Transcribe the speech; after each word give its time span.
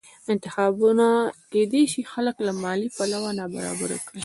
انتخابونه 0.33 1.07
کېدای 1.51 1.83
شي 1.93 2.01
خلک 2.11 2.35
له 2.47 2.51
مالي 2.63 2.87
پلوه 2.97 3.29
نابرابره 3.39 3.97
کړي 4.07 4.19